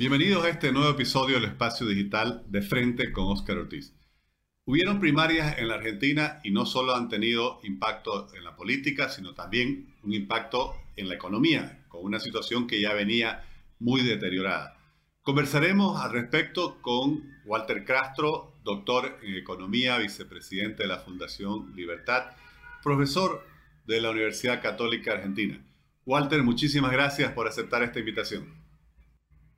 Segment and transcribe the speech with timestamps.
[0.00, 3.92] Bienvenidos a este nuevo episodio del Espacio Digital de Frente con Óscar Ortiz.
[4.64, 9.34] Hubieron primarias en la Argentina y no solo han tenido impacto en la política, sino
[9.34, 13.44] también un impacto en la economía, con una situación que ya venía
[13.78, 14.78] muy deteriorada.
[15.20, 22.30] Conversaremos al respecto con Walter Castro, doctor en economía, vicepresidente de la Fundación Libertad,
[22.82, 23.46] profesor
[23.86, 25.62] de la Universidad Católica Argentina.
[26.06, 28.69] Walter, muchísimas gracias por aceptar esta invitación.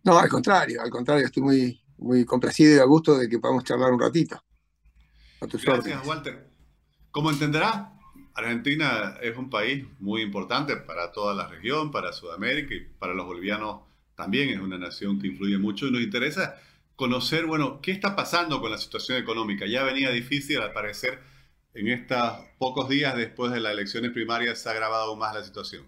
[0.04, 3.64] No, al contrario, al contrario, estoy muy, muy complacido y a gusto de que podamos
[3.64, 4.42] charlar un ratito.
[5.40, 6.48] Gracias, Walter.
[7.10, 7.88] Como entenderás,
[8.34, 13.26] Argentina es un país muy importante para toda la región, para Sudamérica y para los
[13.26, 13.82] bolivianos
[14.14, 16.56] también es una nación que influye mucho y nos interesa
[16.96, 19.66] conocer, bueno, qué está pasando con la situación económica.
[19.66, 21.20] Ya venía difícil, al parecer,
[21.74, 25.42] en estos pocos días después de las elecciones primarias se ha agravado aún más la
[25.42, 25.84] situación.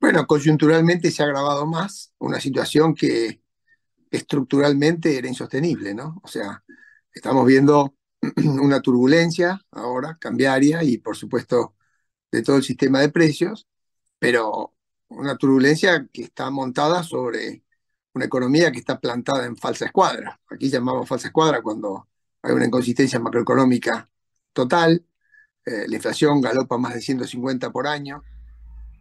[0.00, 3.40] Bueno, coyunturalmente se ha agravado más una situación que
[4.10, 6.20] estructuralmente era insostenible, ¿no?
[6.22, 6.62] O sea,
[7.12, 7.96] estamos viendo
[8.60, 11.74] una turbulencia ahora, cambiaria, y por supuesto
[12.30, 13.68] de todo el sistema de precios,
[14.18, 14.74] pero
[15.08, 17.64] una turbulencia que está montada sobre
[18.14, 20.40] una economía que está plantada en falsa escuadra.
[20.48, 22.08] Aquí llamamos falsa escuadra cuando
[22.42, 24.08] hay una inconsistencia macroeconómica
[24.52, 25.04] total,
[25.66, 28.22] eh, la inflación galopa más de 150 por año,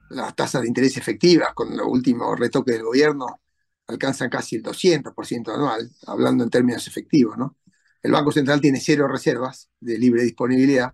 [0.10, 3.42] las tasas de interés efectivas con los últimos retoques del gobierno
[3.88, 7.58] alcanzan casi el 200% anual, hablando en términos efectivos, ¿no?
[8.02, 10.94] El Banco Central tiene cero reservas de libre disponibilidad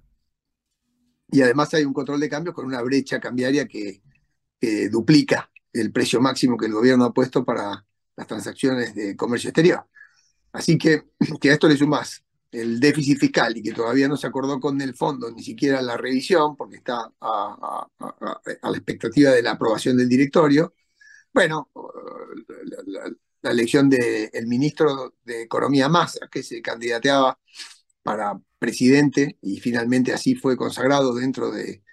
[1.31, 4.01] y además hay un control de cambios con una brecha cambiaria que,
[4.91, 7.85] duplica el precio máximo que el gobierno ha puesto para
[8.17, 9.85] las transacciones de comercio exterior.
[10.51, 11.05] Así que,
[11.39, 14.81] que a esto le sumas el déficit fiscal y que todavía no se acordó con
[14.81, 20.09] el fondo ni siquiera la revisión, porque está a, la expectativa de la aprobación del
[20.09, 20.73] directorio.
[21.33, 21.69] Bueno,
[23.41, 27.39] la, elección del ministro de Economía Massa, que se candidateaba
[28.03, 31.83] para presidente y finalmente así fue consagrado dentro de,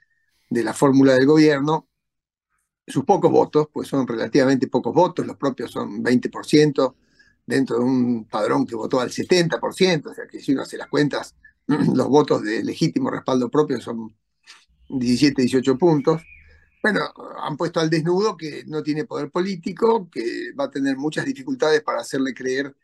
[0.51, 1.89] de la fórmula del gobierno,
[2.87, 6.95] sus pocos votos, pues son relativamente pocos votos, los propios son 20%,
[7.47, 10.89] dentro de un padrón que votó al 70%, o sea que si uno hace las
[10.89, 11.35] cuentas,
[11.67, 14.15] los votos de legítimo respaldo propio son
[14.89, 16.23] 17, 18 puntos.
[16.83, 17.01] Bueno,
[17.43, 21.83] han puesto al desnudo que no tiene poder político, que va a tener muchas dificultades
[21.83, 22.75] para hacerle creer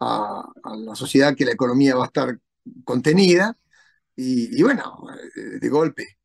[0.00, 0.44] a,
[0.76, 2.38] la sociedad que la economía va a estar
[2.84, 3.56] contenida.
[4.16, 4.98] Y, y, bueno,
[5.36, 6.18] eh, de golpe,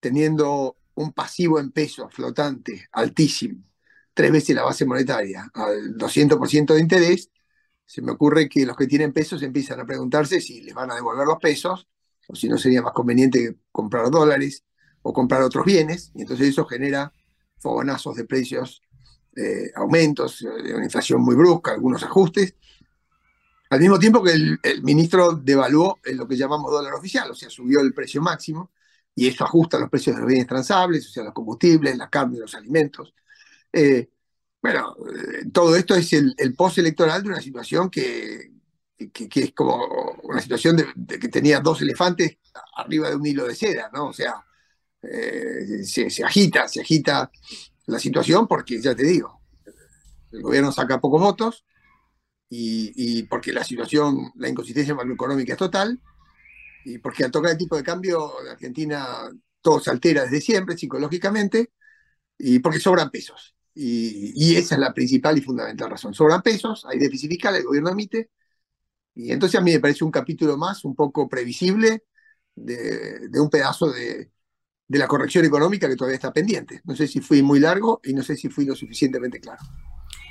[0.00, 3.62] teniendo un pasivo en peso flotante altísimo,
[4.14, 7.30] tres veces la base monetaria, al 200% de interés,
[7.84, 10.94] se me ocurre que los que tienen pesos empiezan a preguntarse si les van a
[10.94, 11.88] devolver los pesos
[12.28, 14.64] o si no sería más conveniente comprar dólares
[15.02, 17.12] o comprar otros bienes, y entonces eso genera
[17.58, 18.82] fogonazos de precios,
[19.36, 22.54] eh, aumentos, de una inflación muy brusca, algunos ajustes,
[23.70, 27.48] al mismo tiempo que el, ministro devaluó en lo que llamamos dólar oficial, o sea,
[27.48, 28.70] subió el precio máximo,
[29.14, 32.38] y eso ajusta los precios de los bienes transables, o sea, los combustibles, la carne,
[32.38, 33.14] los alimentos.
[33.72, 34.10] Eh,
[34.60, 38.52] bueno, eh, todo esto es el, el postelectoral de una situación que,
[39.12, 39.76] que, es como
[40.22, 42.38] una situación de, que tenía dos elefantes
[42.76, 44.08] arriba de un hilo de seda, ¿no?
[44.08, 44.44] O sea,
[45.02, 47.30] eh, se, agita, se agita
[47.86, 49.40] la situación porque, ya te digo,
[50.30, 51.64] el gobierno saca pocos votos
[52.48, 56.00] y, y porque la situación, la inconsistencia macroeconómica es total
[56.84, 60.76] y porque al tocar el tipo de cambio, en Argentina todo se altera desde siempre
[60.76, 61.72] psicológicamente
[62.38, 63.54] y porque sobran pesos.
[63.74, 66.12] Y, esa es la principal y fundamental razón.
[66.12, 68.30] Sobran pesos, hay déficit fiscal, el gobierno emite,
[69.14, 72.04] y entonces a mí me parece un capítulo más, un poco previsible,
[72.54, 74.30] de, un pedazo de,
[74.88, 76.82] de, la corrección económica que todavía está pendiente.
[76.84, 79.62] No sé si fui muy largo y no sé si fui lo suficientemente claro.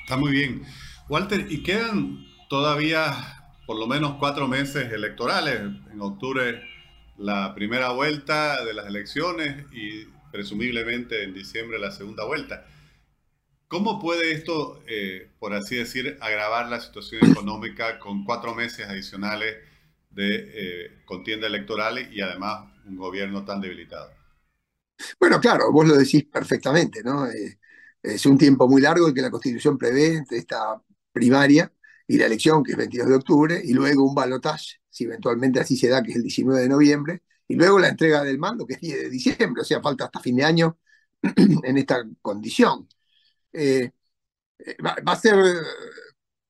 [0.03, 0.63] Está muy bien.
[1.09, 5.61] Walter, y quedan todavía por lo menos cuatro meses electorales.
[5.91, 6.61] En octubre
[7.17, 12.65] la primera vuelta de las elecciones y presumiblemente en diciembre la segunda vuelta.
[13.71, 19.55] ¿Cómo puede esto, eh, por así decir, agravar la situación económica con cuatro meses adicionales
[20.09, 24.11] de eh, contienda electoral y además un gobierno tan debilitado?
[25.17, 27.27] Bueno, claro, vos lo decís perfectamente, ¿no?
[27.27, 27.59] Eh,
[28.03, 30.81] es un tiempo muy largo el que la Constitución prevé entre esta
[31.13, 31.71] primaria
[32.05, 35.77] y la elección, que es 22 de octubre, y luego un balotaje, si eventualmente así
[35.77, 38.73] se da, que es el 19 de noviembre, y luego la entrega del mando, que
[38.73, 40.77] es 10 de diciembre, o sea, falta hasta fin de año
[41.63, 42.89] en esta condición.
[43.53, 43.91] Eh,
[44.59, 45.35] eh, va, a ser,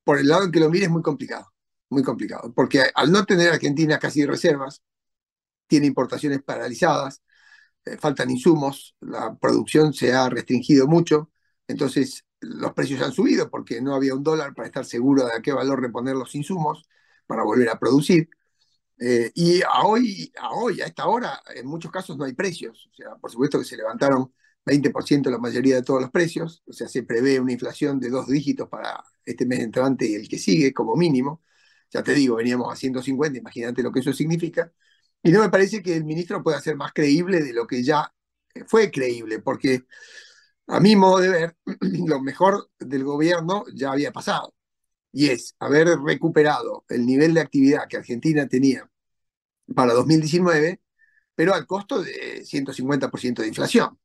[0.03, 1.51] por el lado en que lo mires, muy complicado,
[1.89, 4.81] muy complicado, porque al no tener Argentina casi reservas,
[5.67, 7.21] tiene importaciones paralizadas,
[7.85, 11.31] eh, faltan insumos, la producción se ha restringido mucho,
[11.67, 15.41] entonces los precios han subido porque no había un dólar para estar seguro de a
[15.41, 16.87] qué valor reponer los insumos
[17.27, 18.29] para volver a producir.
[18.99, 22.87] Eh, y hoy, a hoy, a esta hora, en muchos casos no hay precios.
[22.91, 24.33] O sea, por supuesto que se levantaron
[24.65, 26.63] 20% la mayoría de todos los precios.
[26.67, 30.27] O sea, se prevé una inflación de dos dígitos para este mes entrante y el
[30.29, 31.43] que sigue, como mínimo.
[31.91, 34.71] Ya te digo, veníamos a 150, imagínate lo que eso significa.
[35.23, 38.13] Y no me parece que el ministro pueda ser más creíble de lo que ya
[38.67, 39.83] fue creíble, porque
[40.67, 41.57] a mi modo de ver,
[42.07, 44.53] lo mejor del gobierno ya había pasado,
[45.11, 48.89] y es haber recuperado el nivel de actividad que Argentina tenía
[49.75, 50.81] para 2019,
[51.35, 53.99] pero al costo de 150% de inflación,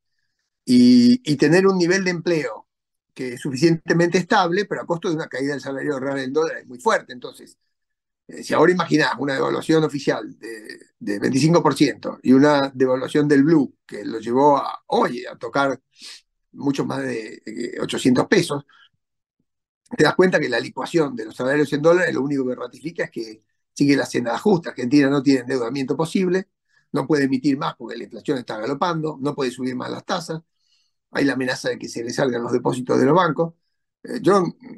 [0.69, 2.67] y, y, tener un nivel de empleo
[3.13, 6.57] que es suficientemente estable, pero a costo de una caída del salario real del dólar
[6.57, 7.13] es muy fuerte.
[7.13, 7.57] Entonces,
[8.27, 13.77] eh, si ahora imaginás una devaluación oficial de, de 25% y una devaluación del blue
[13.85, 15.79] que lo llevó a, hoy a tocar
[16.51, 18.65] mucho más de 800 eh, pesos,
[19.97, 23.05] te das cuenta que la licuación de los salarios en dólares lo único que ratifica
[23.05, 23.43] es que
[23.73, 24.71] sigue la senda justa.
[24.71, 26.49] Argentina no tiene endeudamiento posible,
[26.91, 30.41] no puede emitir más porque la inflación está galopando, no puede subir más las tasas,
[31.11, 33.53] hay la amenaza de que se le salgan los depósitos de los bancos.
[34.03, 34.21] Eh,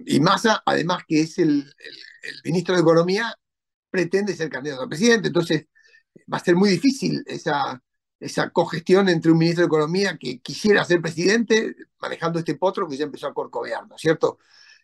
[0.05, 1.71] y Massa, además que es el,
[2.23, 3.33] el, ministro de Economía,
[3.89, 5.67] pretende ser candidato a presidente, entonces
[6.31, 7.81] va a ser muy difícil esa,
[8.19, 12.97] esa cogestión entre un ministro de Economía que quisiera ser presidente manejando este potro que
[12.97, 14.39] ya empezó a corcovear, ¿no es cierto?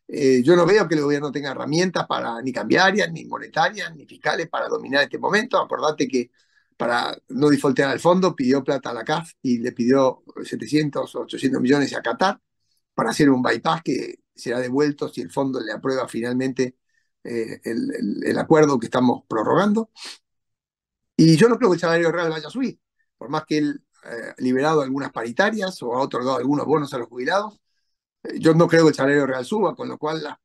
[0.08, 4.06] Eh, yo no veo que el gobierno tenga herramientas para ni cambiarias, ni monetarias, ni
[4.06, 5.60] fiscales para dominar este momento.
[5.60, 6.32] Acordate que
[6.78, 11.22] para no defaultear al fondo pidió plata a la CAF y le pidió 700 o
[11.22, 12.40] 800 millones a Qatar
[12.94, 16.78] para hacer un bypass que será devuelto si el fondo le aprueba finalmente
[17.24, 19.90] eh, el, el, acuerdo que estamos prorrogando.
[21.18, 22.80] Y yo no creo que el salario real vaya a subir,
[23.18, 26.98] por más que él eh, ha liberado algunas paritarias o ha otorgado algunos bonos a
[26.98, 27.60] los jubilados.
[28.24, 30.42] Eh, yo no creo que el salario real suba, con lo cual la,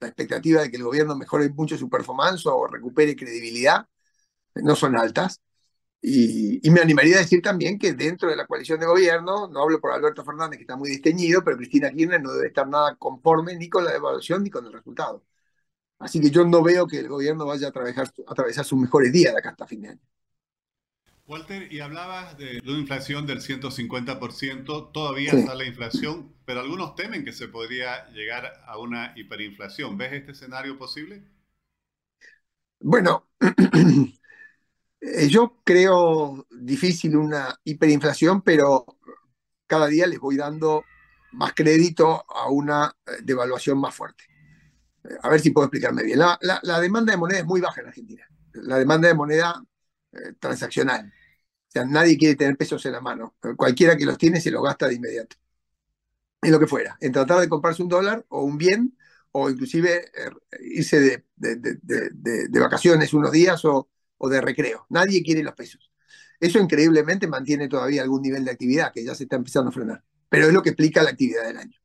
[0.00, 3.86] la expectativa de que el gobierno mejore mucho su performance o recupere credibilidad
[4.56, 5.40] no son altas.
[6.06, 9.62] Y, y, me animaría a decir también que dentro de la coalición de gobierno, no
[9.62, 12.94] hablo por Alberto Fernández, que está muy disteñido, pero Cristina Kirchner no debe estar nada
[12.96, 15.24] conforme ni con la evaluación ni con el resultado.
[15.98, 19.12] Así que yo no veo que el gobierno vaya a atravesar, a atravesar sus mejores
[19.12, 20.00] días de acá hasta fin de año.
[21.26, 27.24] Walter, y hablabas de una inflación del 150%, todavía está la inflación, pero algunos temen
[27.24, 29.96] que se podría llegar a una hiperinflación.
[29.96, 31.22] ¿Ves este escenario posible?
[32.80, 33.26] Bueno,
[35.28, 38.86] yo creo difícil una hiperinflación, pero
[39.66, 40.84] cada día les voy dando
[41.32, 44.24] más crédito a una eh, devaluación más fuerte
[45.22, 46.18] a ver si puedo explicarme bien.
[46.18, 48.26] La, demanda de moneda es muy baja en Argentina.
[48.52, 49.62] La demanda de moneda
[50.12, 51.12] eh, transaccional.
[51.68, 53.34] O sea, nadie quiere tener pesos en la mano.
[53.56, 55.36] Cualquiera que los tiene se los gasta de inmediato.
[56.42, 56.96] En lo que fuera.
[57.00, 58.96] En tratar de comprarse un dólar o un bien,
[59.32, 60.30] o inclusive eh,
[60.62, 64.86] irse de, vacaciones unos días o, o de recreo.
[64.90, 65.90] Nadie quiere los pesos.
[66.40, 70.04] Eso increíblemente mantiene todavía algún nivel de actividad que ya se está empezando a frenar.
[70.28, 71.78] Pero es lo que explica la actividad del año.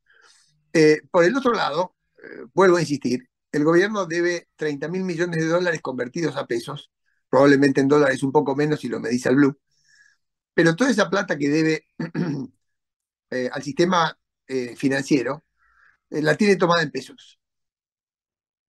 [0.73, 5.43] Eh, por el otro lado, eh, vuelvo a insistir, el gobierno debe 30 mil millones
[5.43, 6.91] de dólares convertidos a pesos,
[7.29, 9.57] probablemente en dólares un poco menos si lo medís al blue,
[10.53, 11.85] pero toda esa plata que debe
[13.31, 14.15] eh, al sistema
[14.77, 15.45] financiero
[16.09, 17.39] la tiene tomada en pesos.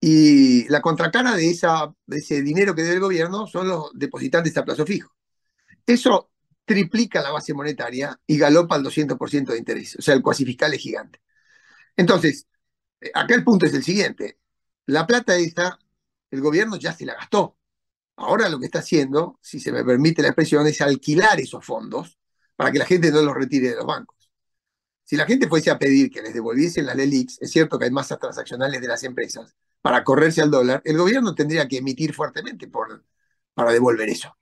[0.03, 4.83] Y la contracara de, ese dinero que debe el gobierno son los depositantes a plazo
[4.83, 5.15] fijo.
[5.85, 6.31] Eso
[6.65, 9.95] triplica la base monetaria y galopa al 200% de interés.
[9.97, 11.21] O sea, el cuasi fiscal es gigante.
[11.95, 12.47] Entonces,
[13.13, 14.39] acá el punto es el siguiente.
[14.87, 15.77] La plata esta,
[16.31, 17.57] el gobierno ya se la gastó.
[18.15, 22.17] Ahora lo que está haciendo, si se me permite la expresión, es alquilar esos fondos
[22.55, 24.31] para que la gente no los retire de los bancos.
[25.03, 27.91] Si la gente fuese a pedir que les devolviesen las LELIX, es cierto que hay
[27.91, 32.69] masas transaccionales de las empresas, para correrse al dólar, el gobierno tendría que emitir fuertemente
[33.53, 34.35] para devolver eso.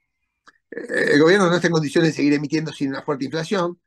[0.72, 3.80] Eh, el gobierno no está en condiciones de seguir emitiendo sin una fuerte inflación,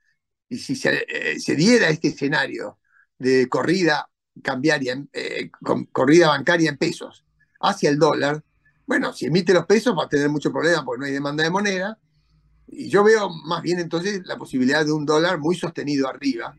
[0.49, 2.79] y si se, eh, diera este escenario
[3.19, 4.09] de corrida
[4.43, 5.51] cambiaria, eh,
[5.93, 7.25] corrida bancaria en pesos
[7.61, 8.43] hacia el dólar,
[8.87, 11.51] bueno, si emite los pesos va a tener mucho problema porque no hay demanda de
[11.51, 11.99] moneda.
[12.67, 16.55] Y yo veo más bien entonces la posibilidad de un dólar muy sostenido arriba.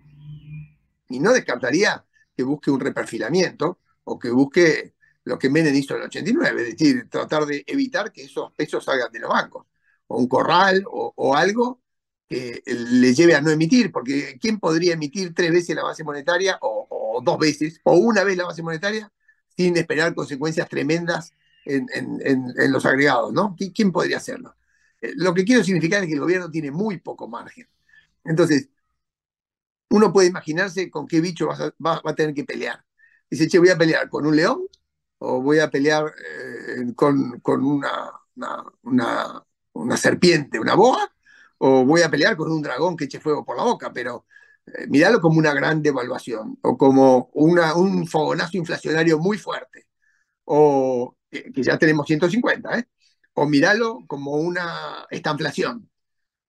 [1.09, 4.93] Y no descartaría que busque un reperfilamiento o que busque
[5.25, 8.83] lo que Menem hizo en el 89, es decir, tratar de evitar que esos pesos
[8.83, 9.65] salgan de los bancos,
[10.07, 11.81] o un corral o, algo
[12.27, 16.57] que le lleve a no emitir, porque ¿quién podría emitir tres veces la base monetaria
[16.61, 19.11] o, dos veces, o una vez la base monetaria,
[19.55, 21.31] sin esperar consecuencias tremendas
[21.65, 23.55] en, en, los agregados, ¿no?
[23.73, 24.55] ¿Quién podría hacerlo?
[25.01, 27.67] Eh, lo que quiero significar es que el gobierno tiene muy poco margen.
[28.25, 28.69] Entonces,
[29.89, 32.83] uno puede imaginarse con qué bicho va, a tener que pelear.
[33.33, 34.67] Dice, che, voy a pelear con un león
[35.17, 38.11] o voy a pelear eh, con, con una,
[38.83, 41.11] una, una, serpiente, una boa,
[41.57, 44.27] o voy a pelear con un dragón que eche fuego por la boca, pero
[44.67, 49.87] eh, como una gran devaluación o como una, un fogonazo inflacionario muy fuerte,
[50.45, 52.85] o que, ya tenemos 150, ¿eh?
[53.33, 55.89] o míralo como una estanflación,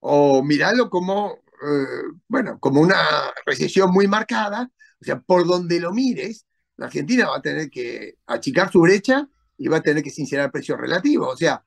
[0.00, 5.90] o míralo como, eh, bueno, como una recesión muy marcada, o sea, por donde lo
[5.90, 6.44] mires,
[6.76, 9.28] la Argentina va a tener que achicar su brecha
[9.59, 11.62] y va a tener que sincerar precios relativos, o sea,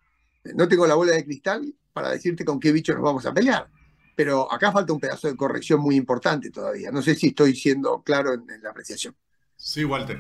[0.55, 3.69] no tengo la bola de cristal para decirte con qué bicho nos vamos a pelear,
[4.15, 6.91] pero acá falta un pedazo de corrección muy importante todavía.
[6.91, 9.15] No sé si estoy siendo claro en, la apreciación.
[9.55, 10.19] Sí, Walter.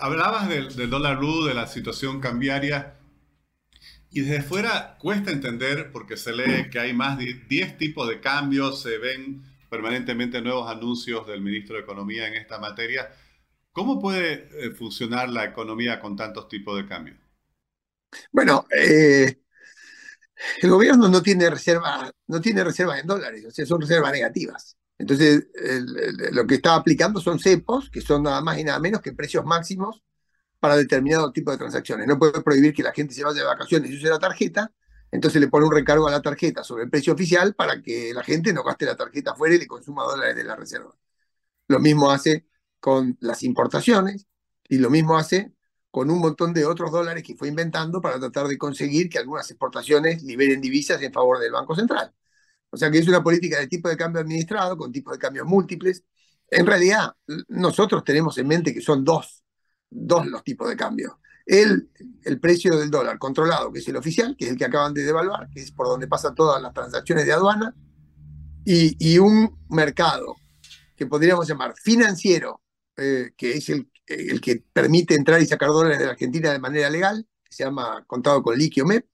[0.00, 2.96] Hablabas del, dólar blue, de la situación cambiaria,
[4.10, 8.20] y desde fuera cuesta entender porque se lee que hay más de 10 tipos de
[8.20, 13.10] cambios, se ven permanentemente nuevos anuncios del ministro de Economía en esta materia.
[13.74, 17.18] ¿Cómo puede eh, funcionar la economía con tantos tipos de cambios?
[18.30, 19.40] Bueno, eh,
[20.62, 24.76] el gobierno no tiene reservas no tiene reservas en dólares, o sea, son reservas negativas.
[24.96, 25.48] Entonces,
[26.30, 29.44] lo que está aplicando son cepos, que son nada más y nada menos que precios
[29.44, 30.04] máximos
[30.60, 32.06] para determinado tipo de transacciones.
[32.06, 34.72] No puede prohibir que la gente se vaya de vacaciones y use la tarjeta,
[35.10, 38.22] entonces le pone un recargo a la tarjeta sobre el precio oficial para que la
[38.22, 40.94] gente no gaste la tarjeta afuera y le consuma dólares de la reserva.
[41.66, 42.46] Lo mismo hace
[42.84, 44.26] con las importaciones
[44.68, 45.54] y lo mismo hace
[45.90, 49.50] con un montón de otros dólares que fue inventando para tratar de conseguir que algunas
[49.50, 52.12] exportaciones liberen divisas en favor del Banco Central.
[52.68, 55.46] O sea que es una política de tipo de cambio administrado, con tipos de cambios
[55.46, 56.04] múltiples.
[56.50, 57.14] En realidad,
[57.48, 59.42] nosotros tenemos en mente que son dos,
[59.88, 61.20] dos los tipos de cambio.
[61.46, 61.88] El,
[62.22, 65.04] el precio del dólar controlado, que es el oficial, que es el que acaban de
[65.04, 67.74] devaluar, que es por donde pasan todas las transacciones de aduana,
[68.62, 70.36] y, y un mercado
[70.94, 72.60] que podríamos llamar financiero,
[72.96, 76.58] eh, que es el el que permite entrar y sacar dólares de la Argentina de
[76.58, 79.06] manera legal, que se llama contado con liquio MEP,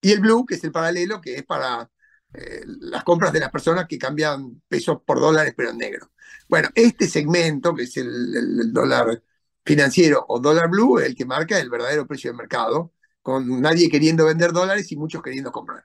[0.00, 1.90] y el Blue, que es el paralelo, que es para
[2.32, 6.10] eh, las compras de las personas que cambian pesos por dólares, pero en negro.
[6.48, 9.22] Bueno, este segmento, que es el, dólar
[9.64, 13.90] financiero o dólar blue, es el que marca el verdadero precio de mercado, con nadie
[13.90, 15.84] queriendo vender dólares y muchos queriendo comprar.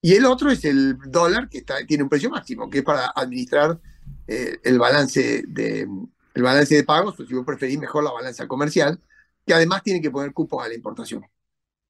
[0.00, 3.08] Y el otro es el dólar, que está, tiene un precio máximo, que es para
[3.14, 3.78] administrar
[4.26, 5.86] eh, el balance de,
[6.34, 9.00] el balance de pagos, o si vos preferís mejor la balanza comercial,
[9.46, 11.24] que además tiene que poner cupos a la importación.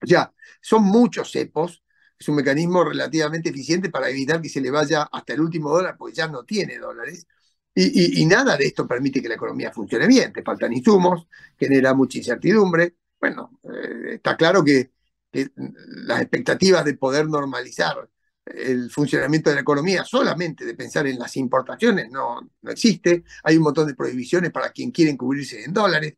[0.03, 1.83] O sea, son muchos cepos,
[2.19, 5.97] es un mecanismo relativamente eficiente para evitar que se le vaya hasta el último dólar,
[5.99, 7.27] porque ya no tiene dólares,
[7.75, 11.27] y, nada de esto permite que la economía funcione bien, te faltan insumos,
[11.59, 12.97] genera mucha incertidumbre.
[13.19, 14.91] Bueno, eh, está claro que
[15.33, 18.09] las expectativas de poder normalizar
[18.55, 23.25] el funcionamiento de la economía solamente de pensar en las importaciones no, no existe.
[23.45, 26.15] Hay un montón de prohibiciones para quien quiere cubrirse en dólares.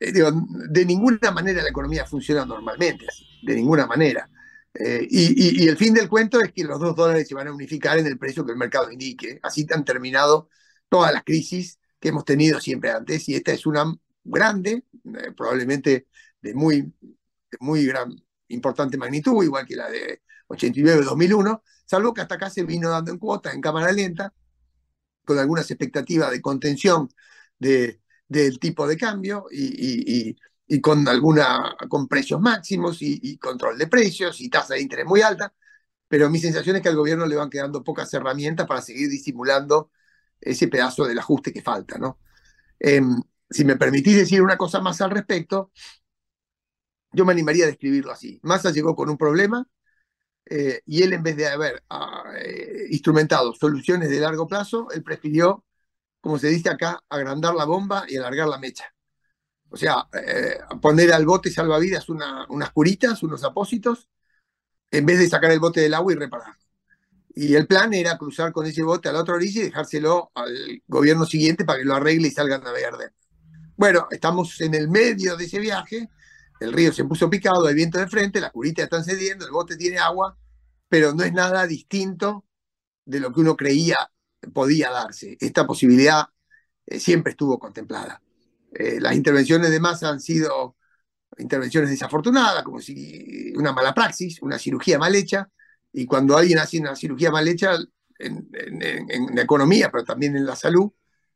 [0.00, 3.06] Eh, de ninguna manera la economía funciona normalmente,
[3.42, 4.28] de ninguna manera.
[4.74, 7.98] Eh, y, el fin del cuento es que los dos dólares se van a unificar
[7.98, 9.40] en el precio que el mercado indique.
[9.42, 10.48] Así han terminado
[10.88, 13.28] todas las crisis que hemos tenido siempre antes.
[13.28, 13.92] Y esta es una
[14.24, 16.06] grande, eh, probablemente
[16.40, 18.14] de muy, de muy gran,
[18.48, 23.18] importante magnitud, igual que la de 89-2001, salvo que hasta acá se vino dando en
[23.18, 24.32] cuota, en cámara lenta,
[25.24, 27.08] con algunas expectativas de contención
[27.58, 30.36] de, del tipo de cambio y,
[30.66, 35.22] y, con, alguna, con precios máximos y, control de precios y tasa de interés muy
[35.22, 35.52] alta,
[36.08, 39.90] pero mi sensación es que al gobierno le van quedando pocas herramientas para seguir disimulando
[40.40, 41.98] ese pedazo del ajuste que falta.
[41.98, 42.18] ¿no?
[42.78, 45.72] Em, si me permitís decir una cosa más al respecto,
[47.18, 48.38] yo me animaría a describirlo así.
[48.44, 49.66] Massa llegó con un problema,
[50.46, 55.02] eh, y él en vez de haber ah, eh, instrumentado soluciones de largo plazo, él
[55.02, 55.64] prefirió,
[56.20, 58.84] como se dice acá, agrandar la bomba y alargar la mecha.
[59.68, 64.08] O sea, eh, poner al bote salvavidas unas curitas, unos apósitos,
[64.92, 66.54] en vez de sacar el bote del agua y repararlo.
[67.34, 70.82] Y el plan era cruzar con ese bote a la otra orilla y dejárselo al
[70.86, 73.10] gobierno siguiente para que lo arregle y salga a navegar de
[73.76, 76.08] Bueno, estamos en el medio de ese viaje
[76.60, 79.76] el río se puso picado, hay viento de frente, las curitas están cediendo, el bote
[79.76, 80.36] tiene agua,
[80.88, 82.44] pero no es nada distinto
[83.04, 83.96] de lo que uno creía
[84.52, 85.36] podía darse.
[85.40, 86.26] Esta posibilidad
[86.86, 88.22] eh, siempre estuvo contemplada.
[88.72, 90.76] Eh, las intervenciones de masa han sido
[91.38, 95.48] intervenciones desafortunadas, como si una mala praxis, una cirugía mal hecha,
[95.92, 97.76] y cuando alguien hace una cirugía mal hecha
[98.18, 100.90] en, en la economía, pero también en la salud,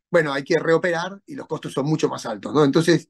[0.09, 2.63] bueno, hay que reoperar y los costos son mucho más altos, ¿no?
[2.63, 3.09] Entonces,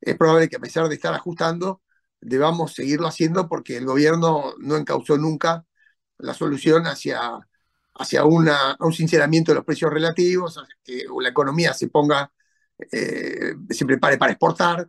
[0.00, 1.82] es probable que a pesar de estar ajustando,
[2.20, 5.64] debamos seguirlo haciendo porque el gobierno no encauzó nunca
[6.18, 7.20] la solución hacia,
[7.94, 12.32] hacia una, un sinceramiento de los precios relativos, que la economía se ponga,
[12.92, 14.88] eh, se prepare para exportar,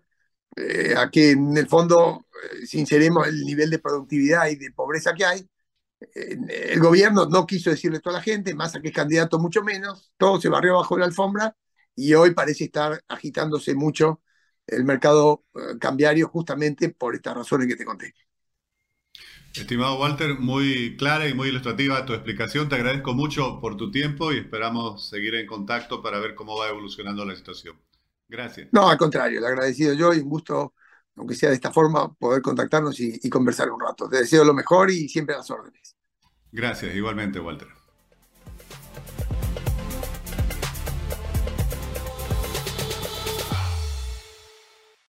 [0.55, 2.27] eh, a que en el fondo
[2.61, 5.49] eh, sinceremos el nivel de productividad y de pobreza que hay.
[6.15, 9.63] el gobierno no quiso decirle esto a la gente, más a que es candidato mucho
[9.63, 11.55] menos, todo se barrió bajo la alfombra
[11.95, 14.21] y hoy parece estar agitándose mucho
[14.71, 15.43] el mercado
[15.79, 18.13] cambiario justamente por estas razones que te conté.
[19.53, 22.67] Estimado Walter, muy clara y muy ilustrativa tu explicación.
[22.67, 26.69] Te agradezco mucho por tu tiempo y esperamos seguir en contacto para ver cómo va
[26.69, 27.75] evolucionando la situación.
[28.27, 28.69] Gracias.
[28.71, 30.73] No, al contrario, le agradecido yo y un gusto,
[31.15, 34.07] aunque sea de esta forma, poder contactarnos y, y conversar un rato.
[34.07, 35.95] Te deseo lo mejor y siempre a las órdenes.
[36.51, 37.69] Gracias, igualmente, Walter.